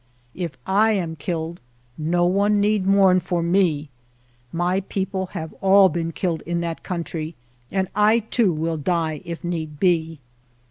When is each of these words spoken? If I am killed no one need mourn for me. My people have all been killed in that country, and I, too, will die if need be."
If 0.33 0.57
I 0.65 0.93
am 0.93 1.15
killed 1.15 1.59
no 1.95 2.25
one 2.25 2.59
need 2.59 2.87
mourn 2.87 3.19
for 3.19 3.43
me. 3.43 3.89
My 4.51 4.79
people 4.79 5.27
have 5.37 5.53
all 5.61 5.89
been 5.89 6.11
killed 6.11 6.41
in 6.47 6.59
that 6.61 6.81
country, 6.81 7.35
and 7.71 7.87
I, 7.95 8.21
too, 8.21 8.51
will 8.51 8.77
die 8.77 9.21
if 9.25 9.43
need 9.43 9.79
be." 9.79 10.17